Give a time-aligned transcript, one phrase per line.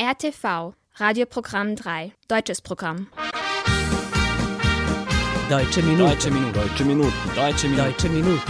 [0.00, 3.08] RTV, Radioprogramm 3, deutsches Programm.
[5.50, 6.08] Deutsche Minuten.
[6.08, 6.54] Deutsche Minuten.
[6.54, 7.12] Deutsche Minuten.
[7.34, 7.68] Deutsche
[8.08, 8.42] Minuten.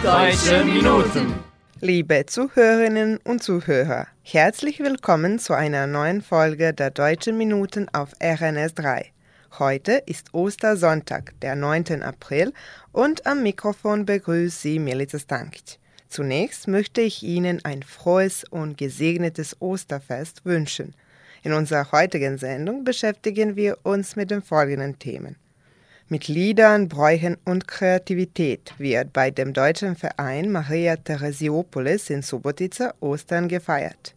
[0.00, 0.64] Deutsche Minuten.
[0.64, 1.34] Deutsche Minuten.
[1.80, 8.74] Liebe Zuhörerinnen und Zuhörer, herzlich willkommen zu einer neuen Folge der Deutschen Minuten auf RNS
[8.74, 9.10] 3.
[9.58, 12.04] Heute ist Ostersonntag, der 9.
[12.04, 12.52] April,
[12.92, 15.80] und am Mikrofon begrüßt Sie Milica Stankic.
[16.08, 20.94] Zunächst möchte ich Ihnen ein frohes und gesegnetes Osterfest wünschen.
[21.42, 25.36] In unserer heutigen Sendung beschäftigen wir uns mit den folgenden Themen.
[26.08, 33.48] Mit Liedern, Bräuchen und Kreativität wird bei dem deutschen Verein Maria Theresiopolis in Subotica Ostern
[33.48, 34.14] gefeiert.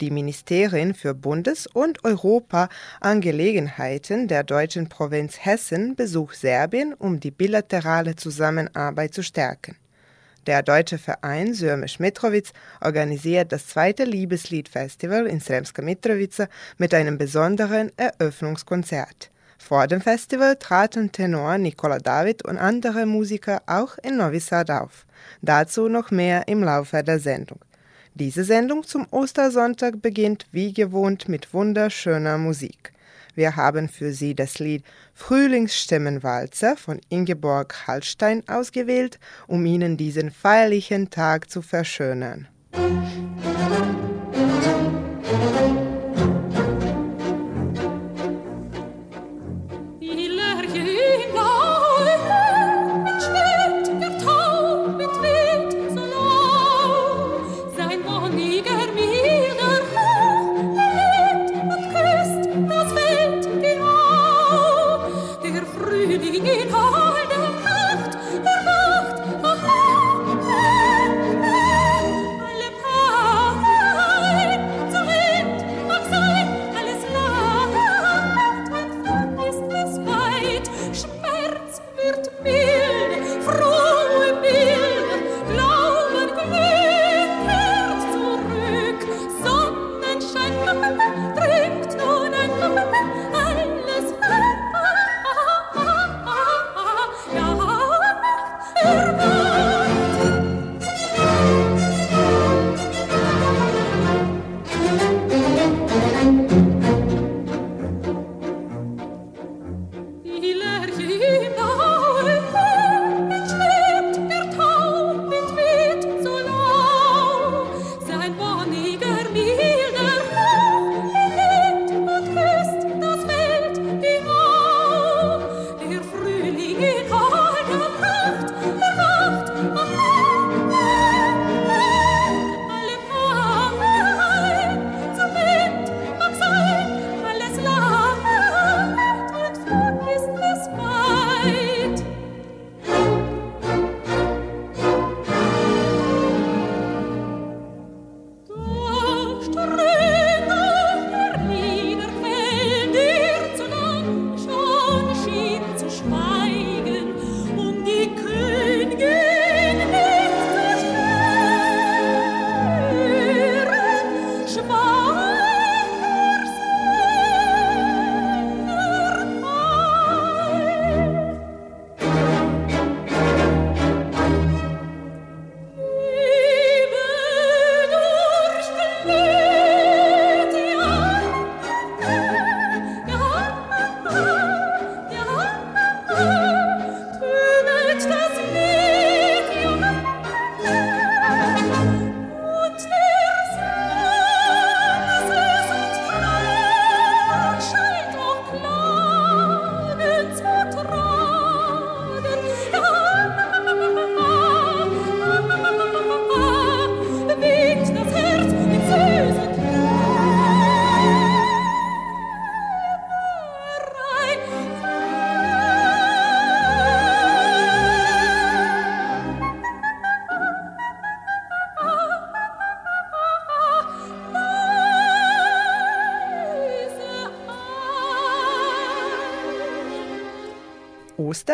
[0.00, 8.14] Die Ministerin für Bundes- und Europaangelegenheiten der deutschen Provinz Hessen besucht Serbien, um die bilaterale
[8.14, 9.74] Zusammenarbeit zu stärken.
[10.46, 16.46] Der deutsche Verein Sörmisch Mitrovic organisiert das zweite Liebesliedfestival in Sremska Mitrovica
[16.78, 19.32] mit einem besonderen Eröffnungskonzert.
[19.58, 25.04] Vor dem Festival traten Tenor Nikola David und andere Musiker auch in Novi Sad auf.
[25.42, 27.58] Dazu noch mehr im Laufe der Sendung.
[28.14, 32.92] Diese Sendung zum Ostersonntag beginnt wie gewohnt mit wunderschöner Musik.
[33.36, 34.82] Wir haben für Sie das Lied
[35.14, 42.48] Frühlingsstimmenwalzer von Ingeborg Hallstein ausgewählt, um Ihnen diesen feierlichen Tag zu verschönern.
[42.74, 44.05] Die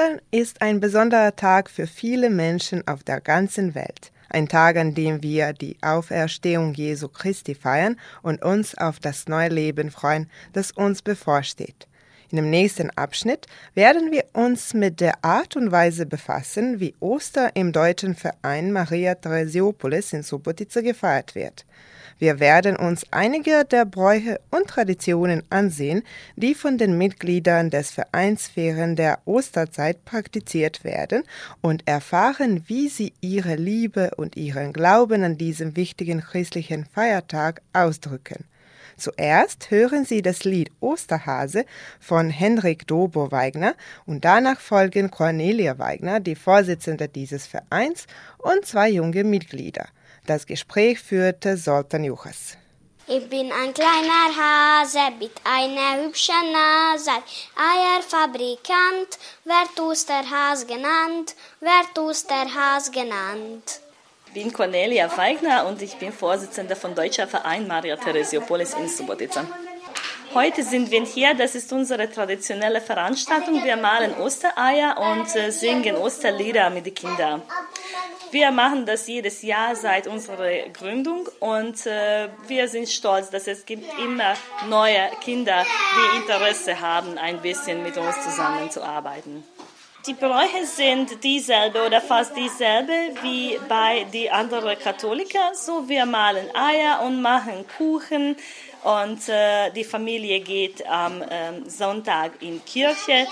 [0.02, 4.10] Ostern ist ein besonderer Tag für viele Menschen auf der ganzen Welt.
[4.28, 9.50] Ein Tag, an dem wir die Auferstehung Jesu Christi feiern und uns auf das neue
[9.50, 11.86] Leben freuen, das uns bevorsteht.
[12.30, 17.54] In dem nächsten Abschnitt werden wir uns mit der Art und Weise befassen, wie Oster
[17.54, 21.64] im deutschen Verein Maria Theresiopolis in Subotica gefeiert wird.
[22.22, 26.04] Wir werden uns einige der Bräuche und Traditionen ansehen,
[26.36, 31.24] die von den Mitgliedern des Vereins während der Osterzeit praktiziert werden
[31.62, 38.44] und erfahren, wie sie ihre Liebe und ihren Glauben an diesem wichtigen christlichen Feiertag ausdrücken.
[38.96, 41.64] Zuerst hören Sie das Lied Osterhase
[41.98, 43.74] von Henrik Dobo-Weigner
[44.06, 48.06] und danach folgen Cornelia Weigner, die Vorsitzende dieses Vereins,
[48.38, 49.88] und zwei junge Mitglieder.
[50.24, 52.56] Das Gespräch führte Soltan Juchas.
[53.08, 57.10] Ich bin ein kleiner Hase mit einer hübschen Nase,
[57.56, 63.80] Eierfabrikant, wird Osterhas genannt, wird Osterhas genannt.
[64.28, 69.44] Ich bin Cornelia Weigner und ich bin Vorsitzende von Deutscher Verein Maria Theresiopolis in Subotica.
[70.32, 73.62] Heute sind wir hier, das ist unsere traditionelle Veranstaltung.
[73.62, 77.42] Wir malen Ostereier und äh, singen Osterlieder mit den Kindern.
[78.32, 83.66] Wir machen das jedes Jahr seit unserer Gründung und äh, wir sind stolz, dass es
[83.66, 84.32] gibt immer
[84.70, 89.44] neue Kinder, die Interesse haben, ein bisschen mit uns zusammenzuarbeiten.
[90.06, 95.52] Die Bräuche sind dieselbe oder fast dieselbe wie bei den anderen Katholiker.
[95.52, 98.34] So, wir malen Eier und machen Kuchen
[98.82, 103.26] und äh, die Familie geht am ähm, Sonntag in Kirche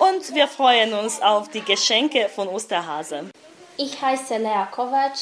[0.00, 3.30] und wir freuen uns auf die Geschenke von Osterhase.
[3.76, 5.14] Ich heiße Lea Kovac.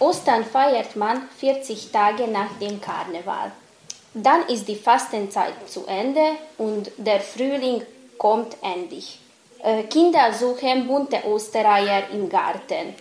[0.00, 3.52] Ostern feiert man 40 Tage nach dem Karneval.
[4.14, 7.82] Dann ist die Fastenzeit zu Ende und der Frühling
[8.18, 9.20] kommt endlich.
[9.62, 12.94] Äh, Kinder suchen bunte Ostereier im Garten.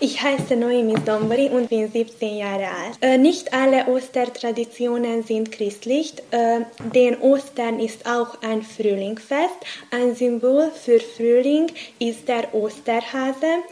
[0.00, 2.98] Ich heiße Noemi Dombri und bin 17 Jahre alt.
[3.00, 6.62] Äh, nicht alle Ostertraditionen sind christlich, äh,
[6.92, 9.54] denn Ostern ist auch ein Frühlingfest.
[9.92, 11.70] Ein Symbol für Frühling
[12.00, 13.62] ist der Osterhase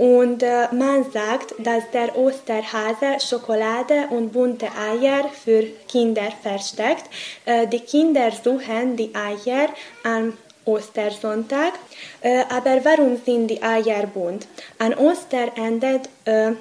[0.00, 7.04] und äh, man sagt, dass der Osterhase Schokolade und bunte Eier für Kinder versteckt.
[7.44, 9.68] Äh, die Kinder suchen die Eier
[10.02, 11.74] am Ostersonntag.
[12.22, 14.46] Äh, aber warum sind die Eier bunt?
[14.78, 16.08] An Oster endet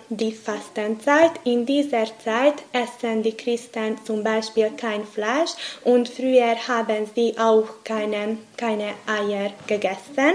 [0.09, 1.31] die Fastenzeit.
[1.43, 5.51] In dieser Zeit essen die Christen zum Beispiel kein Fleisch
[5.83, 10.33] und früher haben sie auch keine, keine Eier gegessen.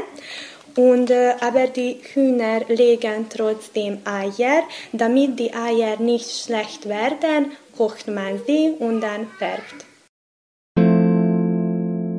[0.76, 4.62] Und, äh, aber die Hühner legen trotzdem Eier.
[4.92, 9.86] Damit die Eier nicht schlecht werden, kocht man sie und dann färbt.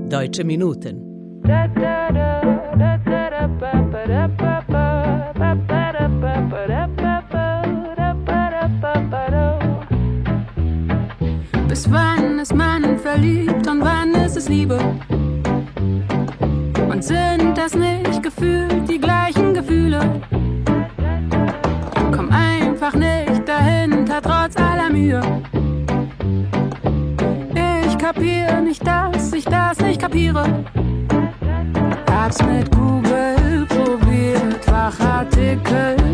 [0.09, 1.01] Deutsche Minuten.
[11.67, 14.79] Bis wann ist man verliebt und wann ist es Liebe?
[16.89, 20.19] Und sind das nicht gefühlt die gleichen Gefühle?
[22.11, 25.21] Komm einfach nicht dahinter, trotz aller Mühe.
[27.87, 30.43] Ich kapiere nicht, dass ich das nicht kapiere.
[32.11, 36.04] Hab's mit Google probiert, Fachartikel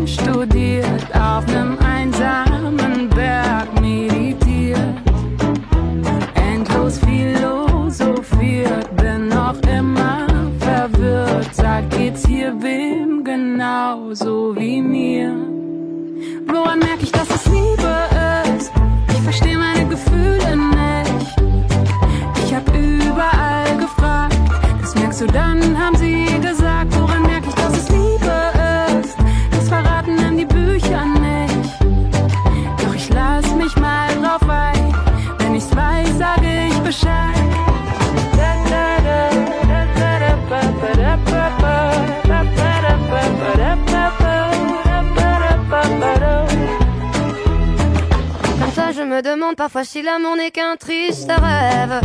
[49.92, 52.00] si l'amour n'est qu'un triste rêve.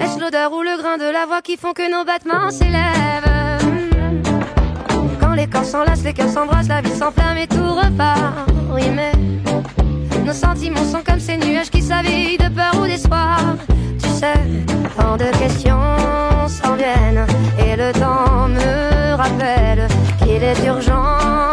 [0.00, 3.22] Est-ce l'odeur ou le grain de la voix qui font que nos battements s'élèvent?
[5.20, 8.50] Quand les corps s'enlacent, les cœurs s'embrassent, la vie s'enflamme et tout repart.
[8.72, 9.12] Oui mais
[10.24, 13.38] nos sentiments sont comme ces nuages qui s'habillent de peur ou d'espoir.
[14.02, 14.34] Tu sais,
[14.96, 15.78] tant de questions
[16.48, 17.24] s'en viennent
[17.64, 19.86] et le temps me rappelle
[20.18, 21.43] qu'il est urgent,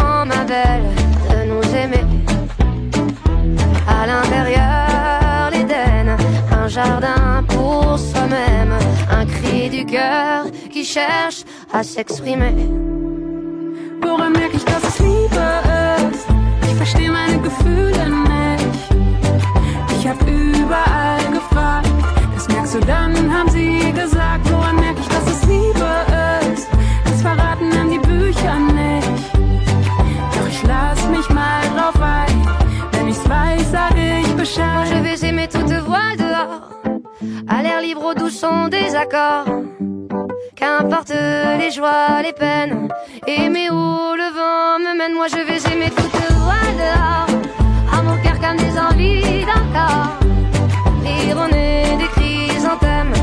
[6.72, 8.74] jardin pour soi-même,
[9.12, 12.54] un cri du cœur qui cherche à s'exprimer.
[14.02, 15.46] Woran merk ich, dass es Liebe
[16.12, 16.26] ist?
[16.68, 18.76] Ich versteh meine Gefühle nicht.
[19.98, 21.90] Ich hab überall gefragt,
[22.36, 24.50] das merkst du dann, haben sie gesagt.
[24.52, 25.92] Woran merk ich, dass es Liebe
[26.54, 26.68] ist?
[27.06, 29.24] Das verraten dann die Bücher nicht.
[30.36, 32.48] Doch ich lass mich mal drauf ein,
[32.94, 33.72] wenn ich's weiß,
[34.62, 34.91] voile
[37.92, 39.46] à l'air libre au doux son des accords.
[40.56, 41.12] Qu'importe
[41.60, 42.88] les joies, les peines,
[43.28, 47.40] aimer où le vent me mène, moi je vais aimer toute voile dehors,
[47.92, 50.20] à mon cœur comme des envies d'un corps,
[51.30, 53.14] ironie des chrysanthèmes,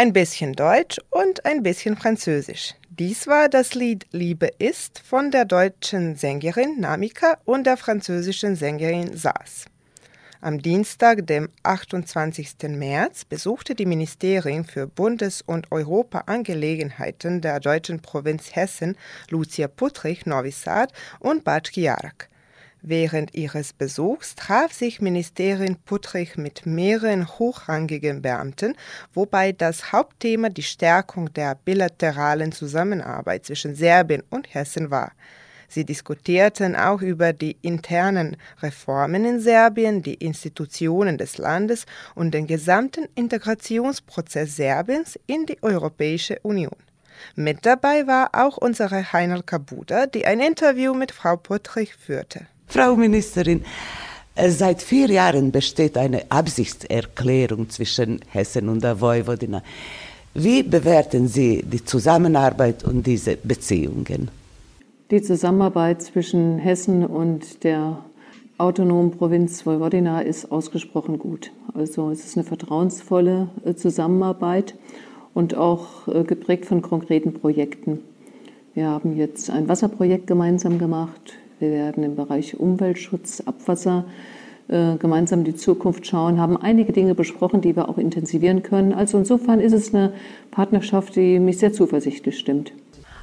[0.00, 2.74] Ein bisschen Deutsch und ein bisschen Französisch.
[2.88, 9.14] Dies war das Lied Liebe ist von der deutschen Sängerin Namika und der französischen Sängerin
[9.14, 9.66] Saas.
[10.40, 12.70] Am Dienstag, dem 28.
[12.70, 18.96] März, besuchte die Ministerin für Bundes- und Europaangelegenheiten der deutschen Provinz Hessen,
[19.28, 22.29] Lucia Puttrich, Novi Sad und Batki Jarak.
[22.82, 28.74] Während ihres Besuchs traf sich Ministerin Puttrich mit mehreren hochrangigen Beamten,
[29.12, 35.12] wobei das Hauptthema die Stärkung der bilateralen Zusammenarbeit zwischen Serbien und Hessen war.
[35.68, 41.84] Sie diskutierten auch über die internen Reformen in Serbien, die Institutionen des Landes
[42.14, 46.76] und den gesamten Integrationsprozess Serbiens in die Europäische Union.
[47.36, 52.46] Mit dabei war auch unsere Heinal Kabuda, die ein Interview mit Frau Puttrich führte.
[52.70, 53.64] Frau Ministerin,
[54.36, 59.60] äh, seit vier Jahren besteht eine Absichtserklärung zwischen Hessen und der Vojvodina.
[60.34, 64.30] Wie bewerten Sie die Zusammenarbeit und diese Beziehungen?
[65.10, 67.98] Die Zusammenarbeit zwischen Hessen und der
[68.56, 71.50] autonomen Provinz Vojvodina ist ausgesprochen gut.
[71.74, 74.76] Also es ist eine vertrauensvolle äh, Zusammenarbeit
[75.34, 77.98] und auch äh, geprägt von konkreten Projekten.
[78.74, 81.32] Wir haben jetzt ein Wasserprojekt gemeinsam gemacht.
[81.60, 84.06] Wir werden im Bereich Umweltschutz, Abwasser
[84.68, 88.94] äh, gemeinsam die Zukunft schauen, haben einige Dinge besprochen, die wir auch intensivieren können.
[88.94, 90.14] Also insofern ist es eine
[90.50, 92.72] Partnerschaft, die mich sehr zuversichtlich stimmt.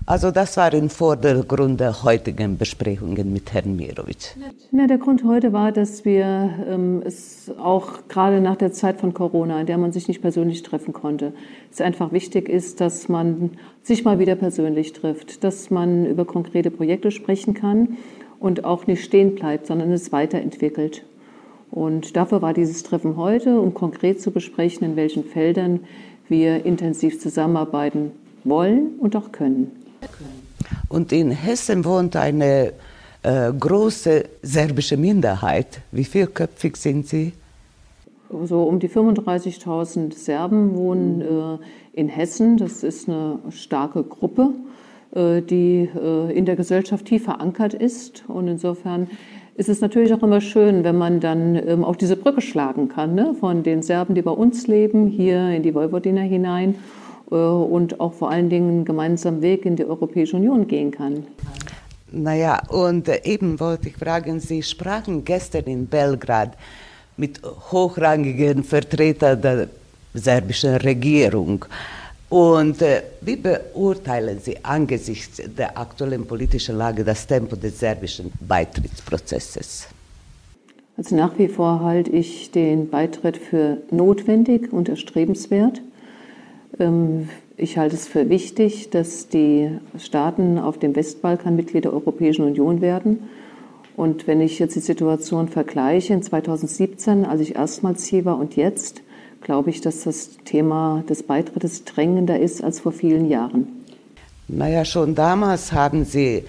[0.05, 4.37] Also das war im Vordergrund der heutigen Besprechungen mit Herrn Mirovic.
[4.71, 9.13] Na, der Grund heute war, dass wir ähm, es auch gerade nach der Zeit von
[9.13, 11.33] Corona, in der man sich nicht persönlich treffen konnte,
[11.71, 13.51] es einfach wichtig ist, dass man
[13.83, 17.97] sich mal wieder persönlich trifft, dass man über konkrete Projekte sprechen kann
[18.39, 21.03] und auch nicht stehen bleibt, sondern es weiterentwickelt.
[21.71, 25.81] Und dafür war dieses Treffen heute, um konkret zu besprechen, in welchen Feldern
[26.29, 28.11] wir intensiv zusammenarbeiten
[28.43, 29.71] wollen und auch können.
[30.89, 32.73] Und in Hessen wohnt eine
[33.23, 35.81] äh, große serbische Minderheit.
[35.91, 37.33] Wie vielköpfig sind Sie?
[38.43, 41.57] So um die 35.000 Serben wohnen äh,
[41.99, 42.57] in Hessen.
[42.57, 44.49] Das ist eine starke Gruppe,
[45.15, 48.23] die äh, in der Gesellschaft tief verankert ist.
[48.27, 49.07] Und insofern
[49.55, 53.15] ist es natürlich auch immer schön, wenn man dann ähm, auch diese Brücke schlagen kann,
[53.15, 53.35] ne?
[53.39, 56.75] von den Serben, die bei uns leben, hier in die Vojvodina hinein
[57.31, 61.25] äh, und auch vor allen Dingen einen gemeinsamen Weg in die Europäische Union gehen kann.
[62.11, 66.55] Naja, und äh, eben wollte ich fragen, Sie sprachen gestern in Belgrad
[67.17, 69.69] mit hochrangigen Vertretern der
[70.13, 71.65] serbischen Regierung.
[72.29, 79.87] Und äh, wie beurteilen Sie angesichts der aktuellen politischen Lage das Tempo des serbischen Beitrittsprozesses?
[80.97, 85.81] Also nach wie vor halte ich den Beitritt für notwendig und erstrebenswert.
[86.79, 92.45] Ähm, ich halte es für wichtig, dass die Staaten auf dem Westbalkan Mitglied der Europäischen
[92.45, 93.29] Union werden.
[93.95, 98.55] Und wenn ich jetzt die Situation vergleiche, in 2017, als ich erstmals hier war und
[98.55, 99.01] jetzt,
[99.47, 103.85] glaube ich, dass das Thema des Beitrittes drängender ist als vor vielen Jahren.
[104.49, 106.43] Naja, schon damals haben Sie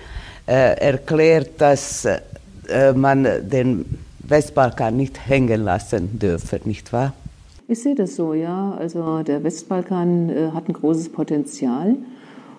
[0.47, 2.19] äh, erklärt, dass äh,
[2.95, 3.85] man den
[4.19, 7.13] Westbalkan nicht hängen lassen dürfe, nicht wahr?
[7.69, 8.75] Ich sehe das so, ja.
[8.77, 11.95] Also der Westbalkan äh, hat ein großes Potenzial.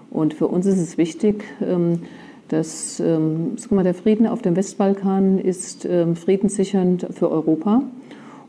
[0.10, 2.04] Und für uns ist es wichtig, ähm,
[2.48, 7.84] dass ähm, mal, der Frieden auf dem Westbalkan ist ähm, friedenssichernd für Europa.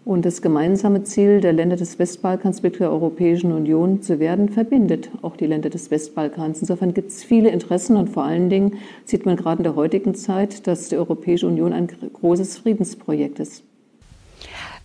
[0.05, 5.11] Und das gemeinsame Ziel der Länder des Westbalkans, Mitglied der Europäischen Union zu werden, verbindet
[5.21, 6.61] auch die Länder des Westbalkans.
[6.61, 10.15] Insofern gibt es viele Interessen und vor allen Dingen sieht man gerade in der heutigen
[10.15, 13.63] Zeit, dass die Europäische Union ein großes Friedensprojekt ist.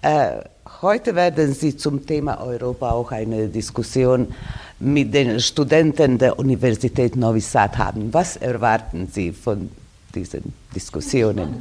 [0.02, 0.42] Äh,
[0.82, 4.28] heute werden Sie zum Thema Europa auch eine Diskussion
[4.80, 8.14] mit den Studenten der Universität Novi Sad haben.
[8.14, 9.70] Was erwarten Sie von
[10.16, 11.56] diesen Diskussionen?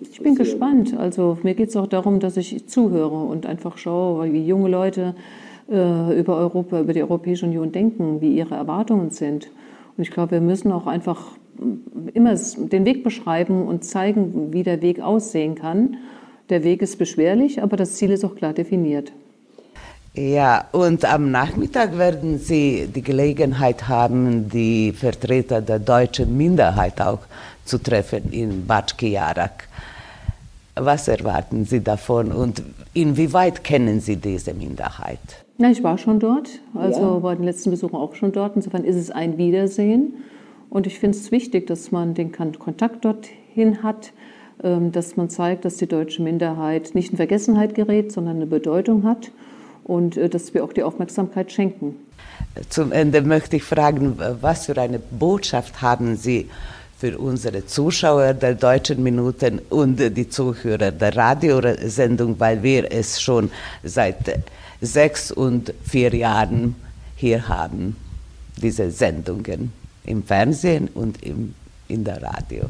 [0.00, 0.96] Ich bin gespannt.
[0.96, 5.14] Also mir geht es auch darum, dass ich zuhöre und einfach schaue, wie junge Leute
[5.70, 9.50] äh, über Europa, über die Europäische Union denken, wie ihre Erwartungen sind.
[9.96, 11.32] Und ich glaube, wir müssen auch einfach
[12.14, 15.98] immer den Weg beschreiben und zeigen, wie der Weg aussehen kann.
[16.48, 19.12] Der Weg ist beschwerlich, aber das Ziel ist auch klar definiert.
[20.14, 27.20] Ja, und am Nachmittag werden Sie die Gelegenheit haben, die Vertreter der deutschen Minderheit auch
[27.70, 29.68] zu treffen in Batschki Jarak.
[30.74, 32.62] Was erwarten Sie davon und
[32.94, 35.20] inwieweit kennen Sie diese Minderheit?
[35.58, 37.18] Na, ich war schon dort, also ja.
[37.18, 38.56] bei den letzten Besuchen auch schon dort.
[38.56, 40.14] Insofern ist es ein Wiedersehen.
[40.68, 44.12] Und ich finde es wichtig, dass man den Kontakt dorthin hat,
[44.62, 49.04] ähm, dass man zeigt, dass die deutsche Minderheit nicht in Vergessenheit gerät, sondern eine Bedeutung
[49.04, 49.30] hat
[49.84, 51.96] und äh, dass wir auch die Aufmerksamkeit schenken.
[52.68, 56.48] Zum Ende möchte ich fragen, was für eine Botschaft haben Sie
[57.00, 63.50] für unsere Zuschauer der deutschen Minuten und die Zuhörer der Radiosendung, weil wir es schon
[63.82, 64.16] seit
[64.82, 66.76] sechs und vier Jahren
[67.16, 67.96] hier haben,
[68.60, 69.72] diese Sendungen
[70.04, 71.54] im Fernsehen und im,
[71.88, 72.64] in der Radio.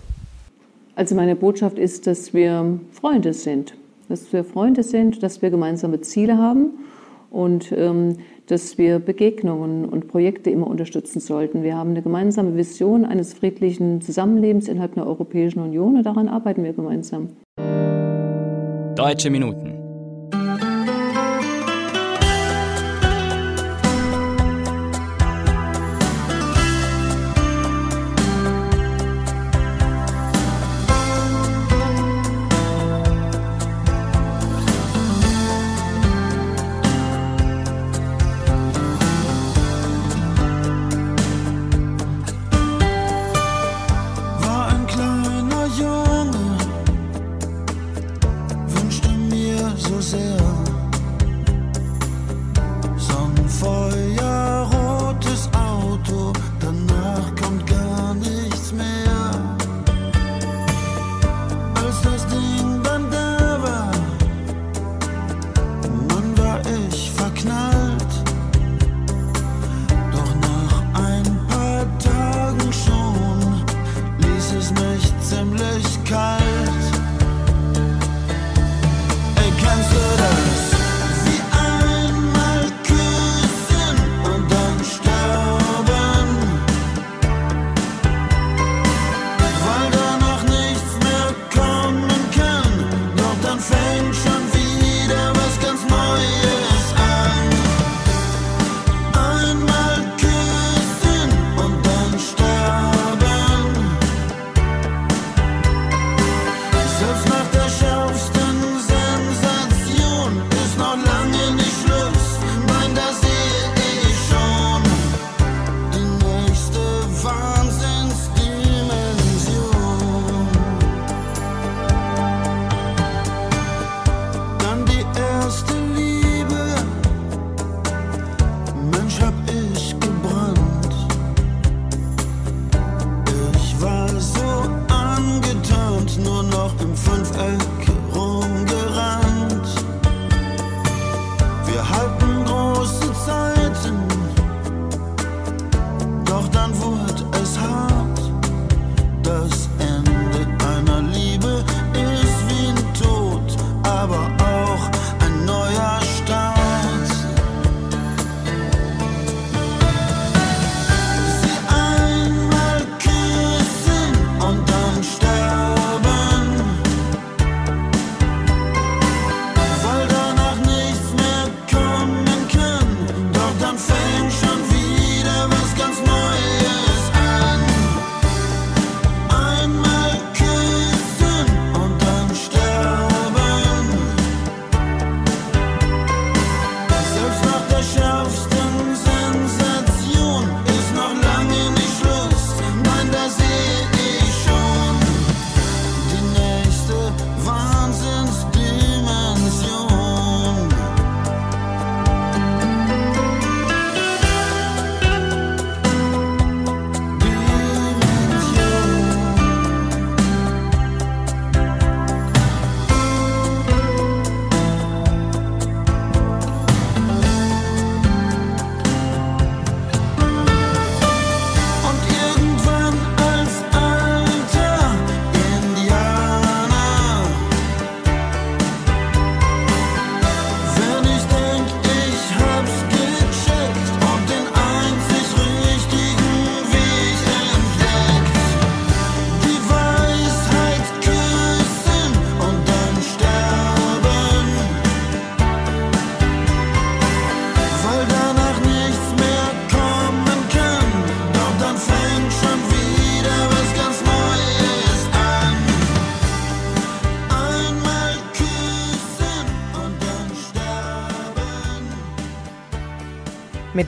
[0.94, 3.74] Also meine Botschaft ist, dass wir Freunde sind,
[4.08, 6.70] dass wir Freunde sind, dass wir gemeinsame Ziele haben
[7.30, 11.62] und ähm, dass wir Begegnungen und Projekte immer unterstützen sollten.
[11.62, 16.64] Wir haben eine gemeinsame Vision eines friedlichen Zusammenlebens innerhalb der Europäischen Union und daran arbeiten
[16.64, 17.28] wir gemeinsam.
[18.96, 19.79] Deutsche Minuten.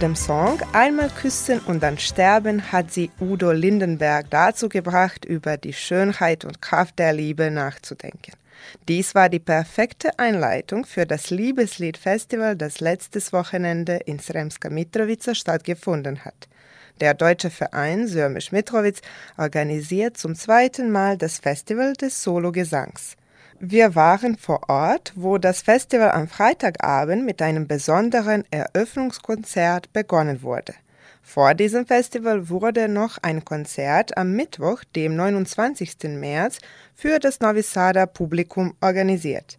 [0.02, 5.72] Dem Song Einmal küssen und dann sterben hat sie Udo Lindenberg dazu gebracht, über die
[5.72, 8.32] Schönheit und Kraft der Liebe nachzudenken.
[8.88, 16.24] Dies war die perfekte Einleitung für das Liebesliedfestival, das letztes Wochenende in Sremska Mitrovica stattgefunden
[16.24, 16.48] hat.
[17.00, 19.02] Der deutsche Verein Sörmisch Mitrovic
[19.38, 23.16] organisiert zum zweiten Mal das Festival des Sologesangs.
[23.64, 30.74] Wir waren vor Ort, wo das Festival am Freitagabend mit einem besonderen Eröffnungskonzert begonnen wurde.
[31.22, 35.94] Vor diesem Festival wurde noch ein Konzert am Mittwoch, dem 29.
[36.08, 36.58] März,
[36.96, 39.58] für das Novi Sada Publikum organisiert.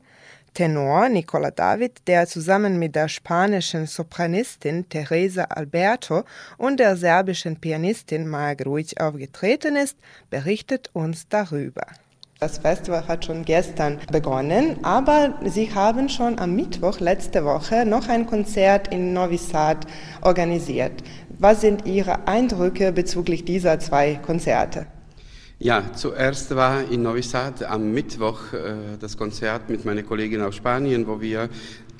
[0.53, 6.25] Tenor Nicola David, der zusammen mit der spanischen Sopranistin Teresa Alberto
[6.57, 9.97] und der serbischen Pianistin Maja Grujic aufgetreten ist,
[10.29, 11.85] berichtet uns darüber.
[12.43, 18.09] Das Festival hat schon gestern begonnen, aber Sie haben schon am Mittwoch letzte Woche noch
[18.09, 19.87] ein Konzert in Novi Sad
[20.19, 20.91] organisiert.
[21.39, 24.87] Was sind Ihre Eindrücke bezüglich dieser zwei Konzerte?
[25.57, 30.57] Ja, zuerst war in Novi Sad am Mittwoch äh, das Konzert mit meiner Kollegin aus
[30.57, 31.47] Spanien, wo wir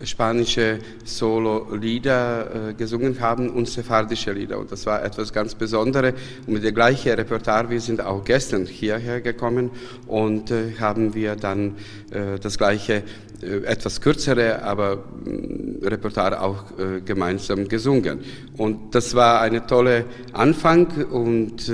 [0.03, 4.59] spanische Solo-Lieder äh, gesungen haben und sephardische Lieder.
[4.59, 6.13] Und das war etwas ganz Besonderes.
[6.45, 9.71] Und mit der gleichen Repertoire, wir sind auch gestern hierher gekommen
[10.07, 11.75] und äh, haben wir dann
[12.11, 13.03] äh, das gleiche,
[13.43, 18.19] äh, etwas kürzere, aber äh, Repertoire auch äh, gemeinsam gesungen.
[18.57, 21.71] Und das war eine tolle Anfang und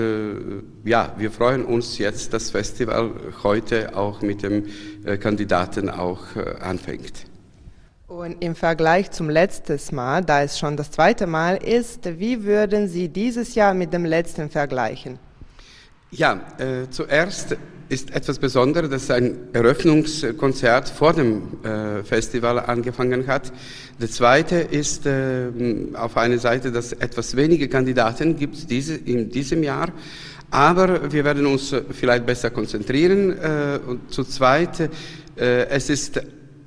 [0.84, 3.12] ja, wir freuen uns jetzt, das Festival
[3.44, 4.66] heute auch mit dem
[5.20, 6.24] Kandidaten auch
[6.62, 7.29] anfängt.
[8.10, 12.88] Und im Vergleich zum letzten Mal, da es schon das zweite Mal ist, wie würden
[12.88, 15.20] Sie dieses Jahr mit dem letzten vergleichen?
[16.10, 17.56] Ja, äh, zuerst
[17.88, 23.54] ist etwas Besonderes, dass ein Eröffnungskonzert vor dem äh, Festival angefangen hat.
[24.02, 25.50] Der zweite ist äh,
[25.94, 29.90] auf einer Seite, dass etwas weniger Kandidaten gibt diese, in diesem Jahr.
[30.50, 33.38] Aber wir werden uns vielleicht besser konzentrieren.
[33.38, 36.20] Äh, und zu zweit, äh, es ist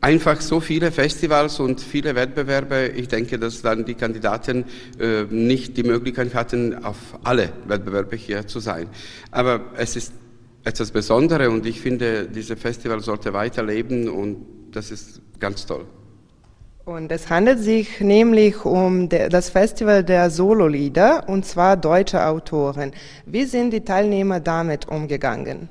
[0.03, 2.88] einfach so viele Festivals und viele Wettbewerbe.
[2.88, 4.65] Ich denke, dass dann die Kandidaten
[5.01, 8.88] äh, nicht die Möglichkeit hatten, auf alle Wettbewerbe hier zu sein.
[9.31, 10.12] Aber es ist
[10.65, 15.87] etwas Besonderes und ich finde, dieses Festival sollte weiterleben und das ist ganz toll.
[16.85, 22.93] Und es handelt sich nämlich um das Festival der Sololieder und zwar deutsche Autoren.
[23.25, 25.69] Wie sind die Teilnehmer damit umgegangen?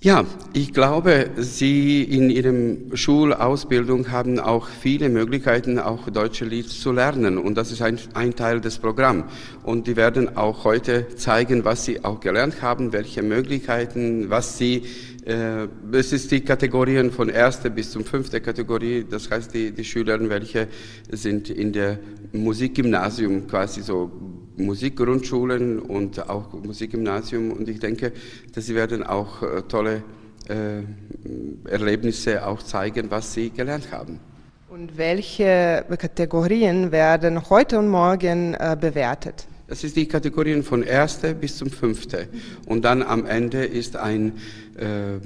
[0.00, 6.92] Ja, ich glaube, Sie in Ihrem Schulausbildung haben auch viele Möglichkeiten, auch deutsche Lied zu
[6.92, 7.36] lernen.
[7.36, 9.24] Und das ist ein, ein Teil des Programms.
[9.64, 14.84] Und die werden auch heute zeigen, was Sie auch gelernt haben, welche Möglichkeiten, was Sie
[15.26, 19.04] äh, es ist die Kategorien von erster bis zum fünfte Kategorie.
[19.10, 20.68] Das heißt, die, die Schüler, welche
[21.10, 21.98] sind in der
[22.32, 24.12] Musikgymnasium quasi so
[24.58, 27.52] Musikgrundschulen und auch Musikgymnasium.
[27.52, 28.12] Und ich denke,
[28.54, 30.02] dass sie werden auch äh, tolle
[30.48, 30.82] äh,
[31.68, 34.18] Erlebnisse auch zeigen, was sie gelernt haben.
[34.68, 39.46] Und welche Kategorien werden heute und morgen äh, bewertet?
[39.66, 42.28] Das ist die Kategorien von erste bis zum fünfte.
[42.66, 44.32] Und dann am Ende ist ein,
[44.76, 45.18] äh,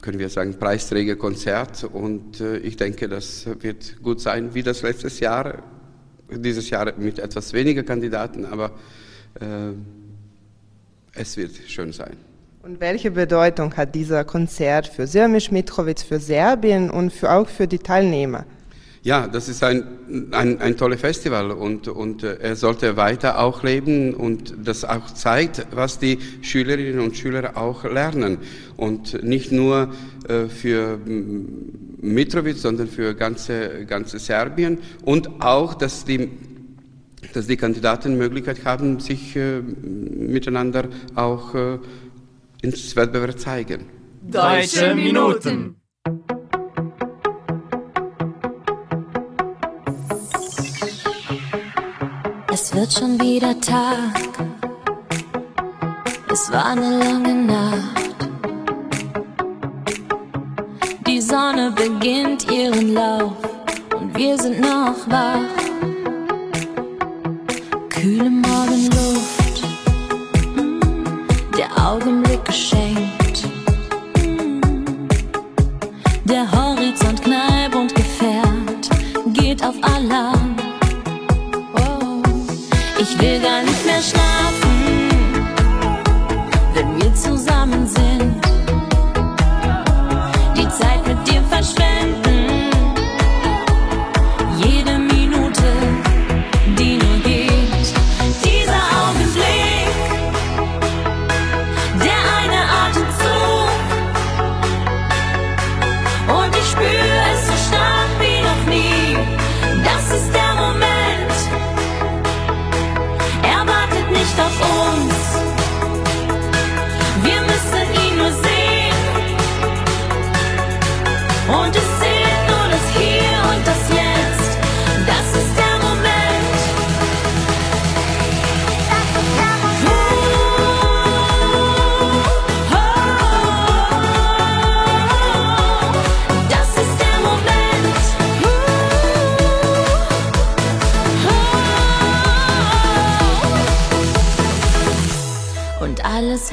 [0.00, 1.84] können wir sagen, Preisträgerkonzert.
[1.84, 5.75] Und ich denke, das wird gut sein, wie das letztes Jahr.
[6.30, 8.72] Dieses Jahr mit etwas weniger Kandidaten, aber
[9.40, 9.72] äh,
[11.14, 12.16] es wird schön sein.
[12.62, 17.68] Und welche Bedeutung hat dieser Konzert für Sirmisch Mitrovic, für Serbien und für, auch für
[17.68, 18.44] die Teilnehmer?
[19.06, 19.84] Ja, das ist ein,
[20.32, 25.06] ein, ein tolles Festival und, und äh, er sollte weiter auch leben und das auch
[25.12, 28.38] zeigt, was die Schülerinnen und Schüler auch lernen.
[28.76, 29.92] Und nicht nur
[30.28, 30.98] äh, für
[32.00, 36.30] Mitrovic, sondern für ganze, ganze Serbien und auch, dass die
[37.32, 41.78] dass die Kandidaten Möglichkeit haben, sich äh, miteinander auch äh,
[42.62, 43.86] ins Wettbewerb zeigen.
[44.22, 45.76] Deutsche Minuten.
[52.52, 54.16] Es wird schon wieder Tag.
[56.32, 57.95] Es war eine lange Nacht.
[61.36, 63.34] Sonne beginnt ihren Lauf
[63.94, 65.52] und wir sind noch wach.
[67.90, 69.62] Kühle Morgenluft,
[71.58, 73.46] der Augenblick geschenkt.
[76.24, 78.88] Der Horizont knallt und gefährt,
[79.34, 80.56] geht auf Alarm.
[82.98, 84.45] Ich will gar nicht mehr schlafen,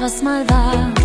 [0.04, 1.03] alles, was mal war,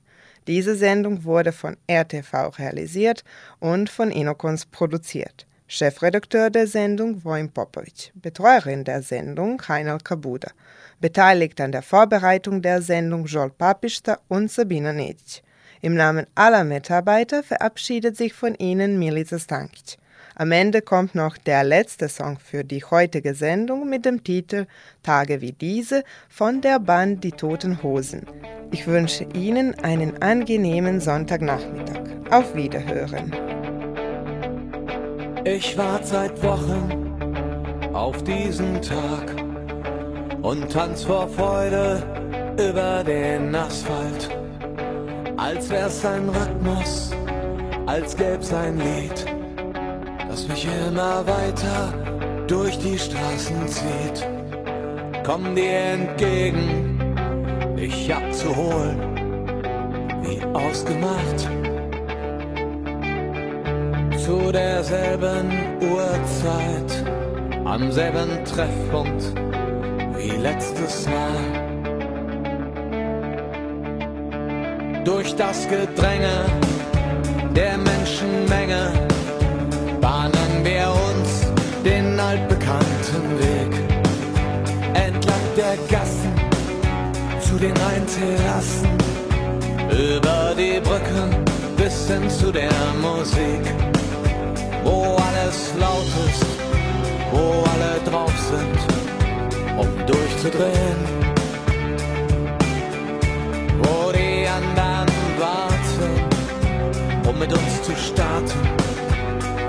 [0.47, 3.23] Diese Sendung wurde von RTV realisiert
[3.59, 5.45] und von Inokons produziert.
[5.67, 10.49] Chefredakteur der Sendung Wojn Popovic, Betreuerin der Sendung Heinal Kabuda,
[10.99, 15.43] beteiligt an der Vorbereitung der Sendung Joel Papista und Sabina Nedic.
[15.81, 19.99] Im Namen aller Mitarbeiter verabschiedet sich von Ihnen Milica Stankic.
[20.39, 24.67] Am Ende kommt noch der letzte Song für die heutige Sendung mit dem Titel
[25.03, 28.25] Tage wie diese von der Band Die Toten Hosen.
[28.71, 32.03] Ich wünsche Ihnen einen angenehmen Sonntagnachmittag.
[32.31, 33.33] Auf Wiederhören.
[35.43, 39.35] Ich wart seit Wochen auf diesen Tag
[40.41, 42.01] und tanz vor Freude
[42.57, 44.29] über den Asphalt.
[45.35, 47.11] Als wär's ein Rhythmus,
[47.87, 49.38] als gäb's ein Lied,
[50.39, 51.93] das mich immer weiter
[52.47, 54.27] durch die Straßen zieht.
[55.25, 57.15] Komm dir entgegen,
[57.77, 58.99] dich abzuholen,
[60.21, 61.49] wie ausgemacht
[64.17, 67.05] zu derselben Uhrzeit,
[67.65, 69.33] am selben Treffpunkt
[70.15, 71.39] wie letztes Mal.
[75.03, 76.45] Durch das Gedränge
[77.55, 79.08] der Menschenmenge
[88.19, 88.89] den Rheinterrassen,
[89.91, 91.45] über die Brücken
[91.77, 93.89] bis hin zu der Musik
[94.83, 96.45] wo alles laut ist,
[97.31, 98.79] wo alle drauf sind,
[99.77, 100.99] um durchzudrehen.
[103.83, 106.11] Wo die anderen warten,
[107.27, 108.61] um mit uns zu starten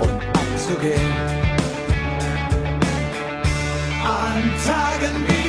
[0.01, 1.11] und abzugehen.
[4.03, 5.40] An Tagen